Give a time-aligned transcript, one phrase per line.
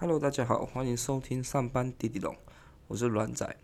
[0.00, 2.34] Hello，大家好，欢迎收听上班滴滴龙，
[2.88, 3.54] 我是软仔。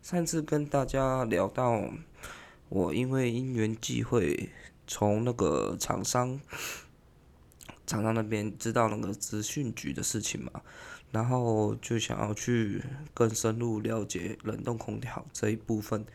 [0.00, 1.90] 上次跟大家聊到，
[2.70, 4.48] 我因为因缘际会，
[4.86, 6.40] 从那个厂商
[7.86, 10.62] 厂商那边知道那个资讯局的事情嘛，
[11.10, 12.82] 然后就想要去
[13.12, 16.06] 更深入了解冷冻空调这一部分，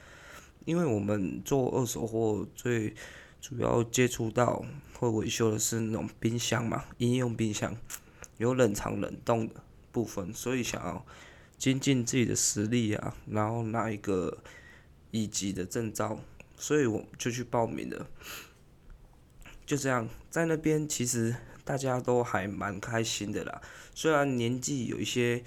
[0.66, 2.96] 因为我们做二手货最
[3.39, 4.66] 主要接触到
[4.98, 7.78] 会维修的是那种冰箱嘛，应用冰箱。
[8.42, 11.05] 有冷藏冷冻的部分，所以想要
[11.59, 14.40] 精进自己的实力啊，然后拿一个
[15.12, 16.20] 一级的证照，
[16.58, 18.08] 所以我就去报名了。
[19.63, 23.62] 就这样，在那边其实大家都还蛮开心的啦。
[23.94, 25.44] 虽然年纪有一些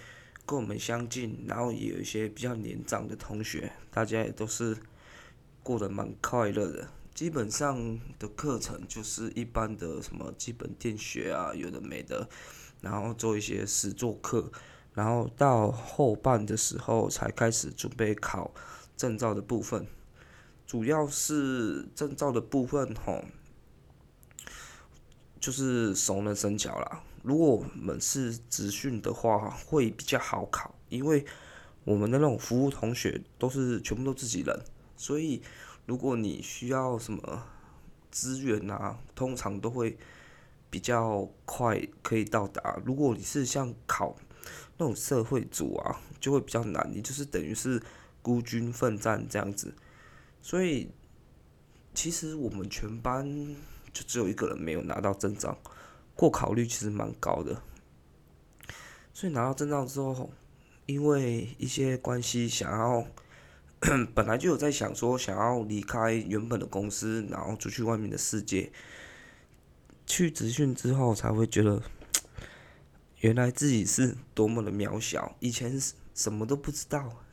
[0.46, 4.76] 跟我们相近，然后也有一些比较年长的同学，大家也都是
[5.64, 6.88] 过得蛮快乐的。
[7.14, 12.28] 基本上的课程就是一般的什么基本电学啊，有的没的。
[12.80, 14.52] 然后做一些实作课，
[14.92, 18.52] 然后到后半的时候才开始准备考
[18.94, 19.86] 证照的部分，
[20.66, 23.24] 主要是证照的部分吼，
[25.40, 27.02] 就是熟能生巧啦。
[27.22, 31.24] 如果我们是职训的话，会比较好考，因为
[31.84, 34.62] 我们的那种服务同学都是全部都自己人，
[34.94, 35.40] 所以
[35.86, 37.46] 如果你需要什么
[38.10, 39.96] 资源啊，通常都会。
[40.70, 42.82] 比较快可以到达。
[42.84, 44.16] 如果你是像考
[44.76, 46.90] 那种社会组啊，就会比较难。
[46.92, 47.80] 你就是等于是
[48.20, 49.72] 孤军奋战这样子。
[50.42, 50.90] 所以
[51.94, 53.24] 其实我们全班
[53.92, 55.56] 就只有一个人没有拿到证照，
[56.16, 57.62] 过考率其实蛮高的。
[59.12, 60.32] 所以拿到证照之后，
[60.86, 63.06] 因为一些关系，想要
[64.14, 68.72] 本来就有在想说想要离开原本的公司，然后出去外面的世界。
[70.06, 71.82] 去职训之后，才会觉得，
[73.20, 75.34] 原来自己是多么的渺小。
[75.40, 75.80] 以前
[76.14, 77.24] 什么都不知道，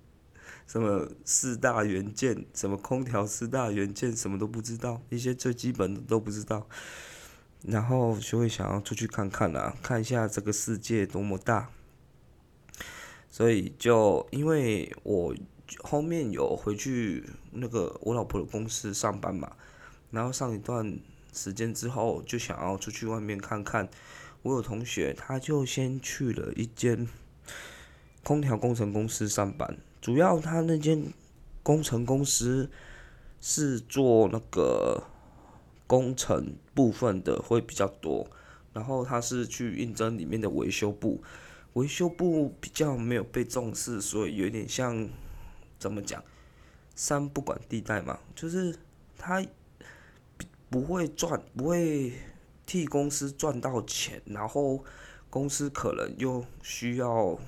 [0.66, 6.68] 什么四大元件，什么空调四大元件，什么都不知道，一些最基本的都不知道。
[7.62, 11.70] 然后就会想要出去看看啊，看一下这个世界多么大。
[13.30, 15.34] 所以就因为我
[15.80, 19.52] 后面有回去那个我老婆的公司上班嘛，
[20.10, 20.98] 然后上一段。
[21.30, 23.88] 时间之后就想要出去外面看看，
[24.42, 27.06] 我有同学他就先去了一间
[28.24, 31.12] 空调工程公司上班，主要他那间
[31.62, 32.70] 工程公司
[33.40, 35.04] 是做那个
[35.86, 38.26] 工程部分的会比较多，
[38.72, 41.22] 然后他是去应征里面的维修部，
[41.74, 45.08] 维修部比较没有被重视，所以有点像
[45.78, 46.22] 怎么讲，
[46.94, 48.76] 三不管地带嘛，就是
[49.16, 49.44] 他。
[50.70, 52.12] 不会赚，不会
[52.66, 54.84] 替公司赚到钱，然后
[55.30, 57.38] 公司可能又需要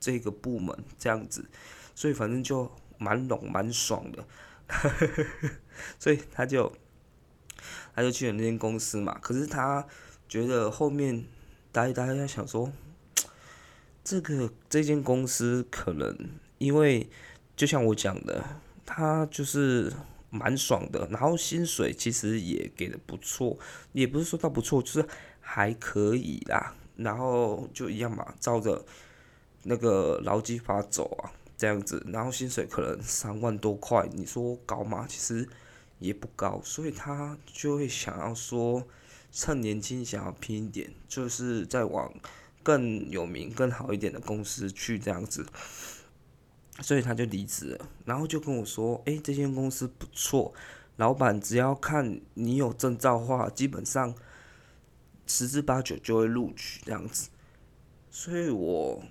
[0.00, 1.48] 这个部门这样子，
[1.94, 4.26] 所以反正就蛮拢蛮爽的，
[6.00, 6.72] 所以他就
[7.94, 9.16] 他就去了那间公司嘛。
[9.22, 9.86] 可是他
[10.28, 11.24] 觉得后面
[11.70, 12.72] 待待，他想说，
[14.02, 16.18] 这个这间公司可能
[16.58, 17.08] 因为
[17.56, 18.44] 就像我讲的，
[18.84, 19.92] 他就是。
[20.28, 23.56] 蛮爽的，然后薪水其实也给的不错，
[23.92, 25.06] 也不是说到不错，就是
[25.40, 26.74] 还可以啦。
[26.96, 28.84] 然后就一样嘛，照着
[29.62, 32.04] 那个劳基法走啊，这样子。
[32.12, 35.06] 然后薪水可能三万多块，你说高吗？
[35.08, 35.48] 其实
[36.00, 38.86] 也不高，所以他就会想要说，
[39.32, 42.12] 趁年轻想要拼一点，就是再往
[42.62, 45.46] 更有名、更好一点的公司去这样子。
[46.80, 50.52] 所以他就离职了，然后就跟我说：“哎，这间公司不错，
[50.96, 54.14] 老板只要看你有证照话，基本上
[55.26, 57.30] 十之八九就会录取这样子。”
[58.10, 59.02] 所以我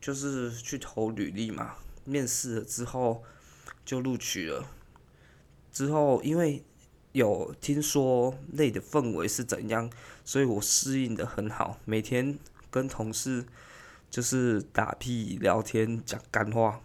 [0.00, 1.74] 就是去投履历嘛，
[2.04, 3.22] 面试了之后
[3.84, 4.66] 就录取了。
[5.72, 6.64] 之后因为
[7.12, 9.90] 有听说内的氛围是怎样，
[10.24, 12.38] 所以我适应的很好，每天
[12.70, 13.44] 跟同事
[14.08, 16.80] 就是打屁聊天讲干话。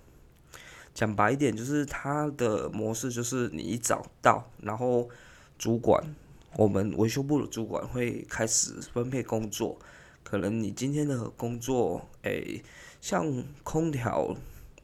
[0.94, 5.10] 讲白一点，就是他的模式就是你一早到，然后
[5.58, 6.16] 主管，
[6.56, 9.80] 我们维修部的主管会开始分配工作。
[10.24, 12.64] 可能你今天的工作，诶，
[13.02, 14.36] 像空调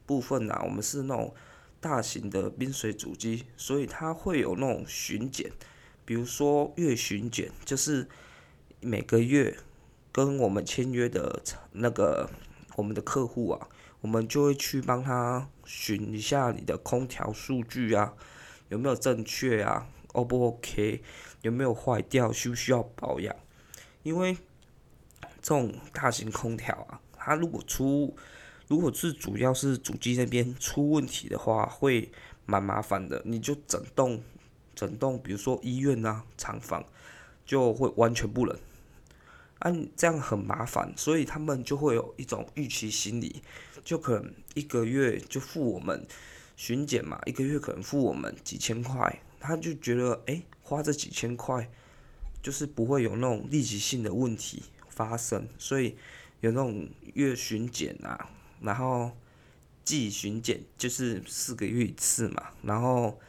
[0.05, 1.33] 部分啊，我们是那种
[1.79, 5.51] 大型的冰水主机，所以它会有那种巡检，
[6.05, 8.07] 比如说月巡检，就是
[8.81, 9.57] 每个月
[10.11, 11.41] 跟我们签约的
[11.71, 12.29] 那个
[12.75, 13.67] 我们的客户啊。
[14.01, 18.13] 我们就会去帮他寻一下你的空调数据啊，
[18.69, 21.03] 有没有正确啊？O 不 OK？
[21.41, 22.31] 有没有坏掉？
[22.31, 23.35] 需不需要保养？
[24.03, 24.37] 因为
[25.41, 28.15] 这种大型空调啊，它如果出，
[28.67, 32.09] 如果是主要是主机那边出问题的话，会
[32.45, 33.21] 蛮麻烦的。
[33.25, 34.21] 你就整栋，
[34.73, 36.85] 整栋，比如说医院啊、厂房，
[37.45, 38.57] 就会完全不冷。
[39.59, 43.41] 按这样很麻烦，所以他们就会有一种预期心理，
[43.83, 46.07] 就可能一个月就付我们
[46.55, 51.69] 巡检嘛，一个月可能付我们几千块，他就觉得哎，花这几千块
[52.41, 55.97] 就是不会有那种立即性的问题发生，所以
[56.39, 58.29] 有那种月巡检啊，
[58.61, 59.11] 然后
[59.83, 63.19] 季巡检就是四个月一次嘛，然后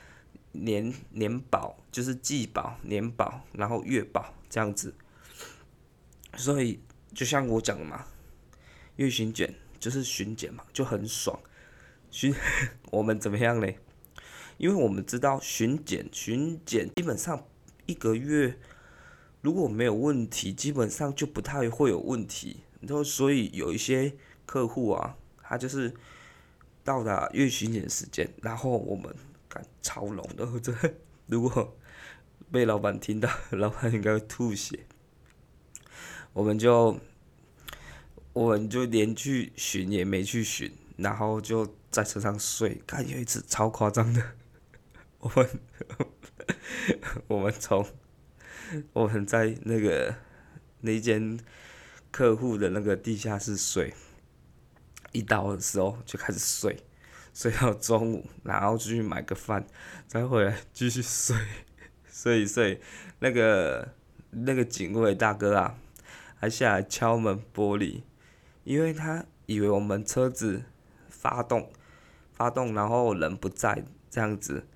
[0.52, 4.94] 年年保就是季保、年保，然后月保这样子。
[6.36, 6.80] 所以，
[7.14, 8.06] 就像我讲的嘛，
[8.96, 11.38] 月巡检就是巡检嘛，就很爽。
[12.10, 12.34] 巡
[12.90, 13.78] 我们怎么样嘞？
[14.58, 17.46] 因为我们知道巡检，巡检基本上
[17.86, 18.58] 一个月
[19.40, 22.60] 如果没有问题，基本上就不太会有问题。
[22.80, 24.14] 然后，所以有一些
[24.46, 25.94] 客户啊，他就是
[26.82, 29.14] 到达月巡检时间，然后我们
[29.48, 30.74] 赶超龙的，这
[31.26, 31.76] 如果
[32.50, 34.86] 被老板听到， 老板应该会吐血。
[36.40, 36.98] 我们就，
[38.32, 42.80] 我们就连去巡也没去巡，然后就在车上睡。
[42.86, 44.22] 看有一次超夸张的，
[45.20, 45.50] 我们
[47.28, 47.86] 我们从
[48.94, 50.14] 我们在那个
[50.80, 51.38] 那间
[52.10, 53.92] 客户的那个地下室睡，
[55.12, 56.82] 一到的时候就开始睡，
[57.34, 59.66] 睡到中午，然后出去买个饭，
[60.08, 61.36] 再回来继续睡，
[62.10, 62.80] 睡一睡。
[63.18, 63.92] 那个
[64.30, 65.76] 那个警卫大哥啊。
[66.40, 68.00] 还下来敲门玻璃，
[68.64, 70.62] 因为他以为我们车子
[71.06, 71.70] 发动，
[72.32, 74.66] 发动然后人不在这样子，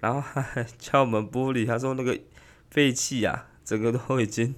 [0.00, 2.18] 然后还敲门玻璃，他说那个
[2.70, 4.56] 废气啊，整个都已经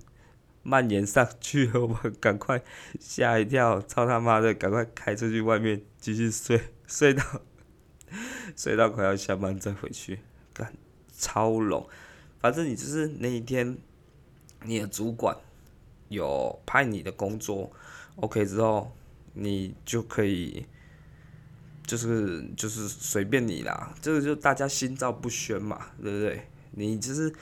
[0.62, 2.62] 蔓延上去了，我赶快
[2.99, 7.22] 吓一跳，操他妈的，赶快开出去外面继续睡，睡到
[8.56, 10.20] 睡到快要下班再回去，
[10.55, 10.72] 干
[11.14, 11.87] 超冷，
[12.38, 13.76] 反正你就是那一天
[14.62, 15.37] 你的主管。
[16.09, 17.71] 有派你的工作
[18.17, 18.93] ，OK 之后，
[19.33, 20.67] 你就可以，
[21.87, 26.49] 就是就是随便你啦，这个就大家心照不宣嘛，对不对？
[26.73, 27.33] 你就是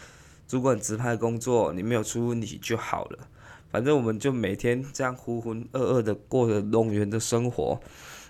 [0.47, 3.29] 主管直派工作，你没有出问题就好了。
[3.70, 7.81] 反正我们就每天这样浑浑噩噩的过着龙园的生活，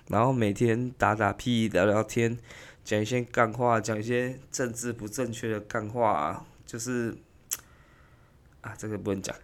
[0.08, 2.38] 然后每天打打屁聊聊天，
[2.84, 7.16] 讲一些干话，讲一些政治不正确的干话，就是。
[8.62, 9.36] 啊，这个不能讲，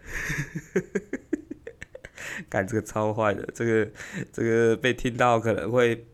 [2.49, 3.91] 干这个超坏的，这个
[4.31, 6.07] 这个被听到可能会，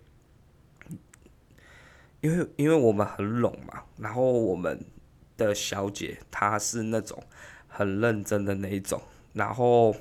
[2.21, 4.83] 因为因为我们很拢嘛，然后我们
[5.37, 7.23] 的小姐她是那种
[7.67, 8.99] 很认真的那一种，
[9.33, 9.95] 然后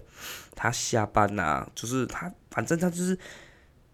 [0.57, 3.15] 她下班呐，就是她反正她就是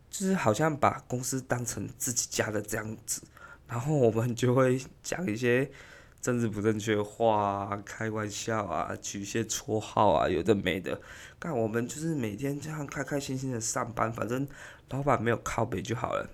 [0.09, 3.23] 就是好像把公司当成自己家的这样子，
[3.67, 5.69] 然后我们就会讲一些。
[6.21, 11.01] 政治不正确话，开玩笑啊，取一些绰号啊，有的没的。
[11.39, 14.47] 干我们就是每天这样开开心心的上班，反正
[14.91, 16.29] 老板没有靠背就好了。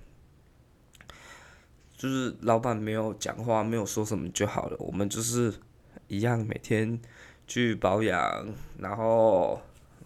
[1.96, 4.76] 就是老板没有讲话，没有说什么就好了。
[4.80, 5.54] 我们就是
[6.08, 7.00] 一样每天
[7.46, 8.48] 去保养，
[8.78, 9.62] 然后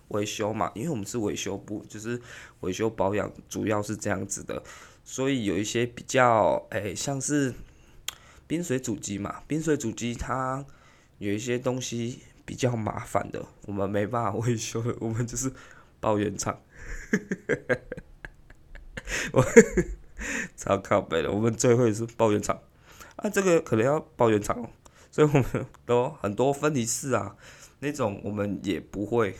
[0.09, 2.21] 维修嘛，因为我们是维修部，就是
[2.61, 4.63] 维修保养主要是这样子的。
[5.05, 7.55] 所以有一些比较诶，像是。
[8.51, 10.67] 冰水主机嘛，冰水主机它
[11.19, 15.53] 有一些东西比较麻烦的，我们没办法维修的， 我们就是
[16.01, 16.61] 报原厂。
[19.33, 19.45] 我
[20.59, 22.61] 超靠背的，我们最会是报原厂
[23.15, 24.69] 啊，这个可能要报原厂，
[25.13, 25.45] 所以我们
[25.87, 27.37] 都很多分离式啊，
[27.79, 29.37] 那种我们也不会，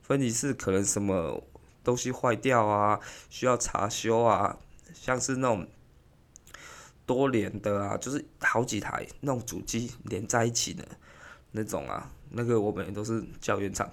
[0.00, 1.44] 分离式可能什么
[1.84, 2.98] 东西坏掉啊，
[3.30, 4.58] 需要查修啊，
[4.92, 5.68] 像是那种。
[7.04, 10.86] 多连的啊，就是好几台那种主机连在一起的，
[11.50, 13.92] 那种啊，那个我们都是叫原厂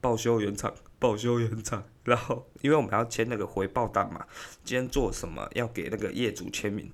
[0.00, 4.26] 报修原厂报修原厂， 然后因为我们要签那个回报单嘛，
[4.64, 6.90] 今天做什么要给那个业主签名，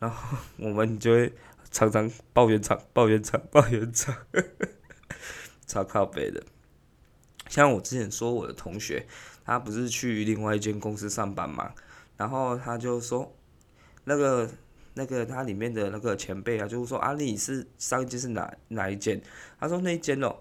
[0.00, 1.32] 然后我们就会
[1.70, 4.14] 常常报原厂报原厂 报原厂，
[5.66, 6.42] 超靠背的。
[7.48, 9.06] 像我之前说我的同学，
[9.44, 11.72] 他不是去另外一间公司上班嘛，
[12.16, 13.34] 然后他就说
[14.04, 14.50] 那个。
[14.98, 19.22] 那个他里面的那个前辈啊，就是说啊，你是上一间是哪哪一间？
[19.60, 20.34] 他说那一间哦，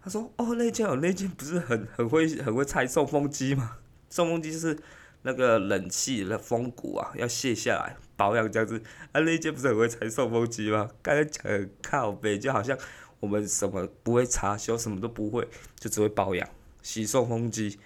[0.00, 3.78] 他说哦那间哦那间不是很很会很会拆送风机吗？
[4.08, 4.78] 送风机就是
[5.22, 8.80] 那个冷气的风骨啊，要卸下来保养这样子。
[9.10, 10.88] 啊那间不是很会拆送风机吗？
[11.02, 12.78] 刚才讲靠背，就好像
[13.18, 15.48] 我们什么不会查修，什么都不会，
[15.80, 16.48] 就只会保养，
[16.80, 17.76] 洗送风机，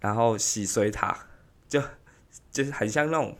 [0.00, 1.26] 然后洗水塔，
[1.68, 1.82] 就
[2.50, 3.36] 就是很像那种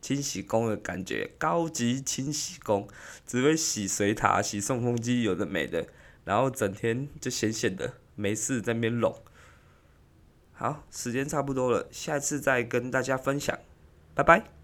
[0.00, 2.88] 清洗工的感觉，高级清洗工，
[3.26, 5.86] 只会洗水塔、洗送风机，有的没的，
[6.24, 9.14] 然后整天就闲闲的，没事在那边弄。
[10.52, 13.58] 好，时间差不多了，下次再跟大家分享，
[14.14, 14.57] 拜拜。